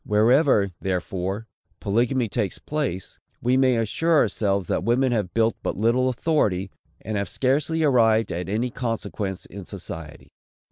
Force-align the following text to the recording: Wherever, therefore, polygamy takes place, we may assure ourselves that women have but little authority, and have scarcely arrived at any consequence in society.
Wherever, 0.03 0.71
therefore, 0.81 1.47
polygamy 1.79 2.27
takes 2.27 2.57
place, 2.57 3.19
we 3.39 3.55
may 3.55 3.77
assure 3.77 4.17
ourselves 4.17 4.65
that 4.65 4.83
women 4.83 5.11
have 5.11 5.31
but 5.31 5.77
little 5.77 6.09
authority, 6.09 6.71
and 7.01 7.17
have 7.17 7.29
scarcely 7.29 7.83
arrived 7.83 8.31
at 8.31 8.49
any 8.49 8.71
consequence 8.71 9.45
in 9.45 9.63
society. 9.63 10.31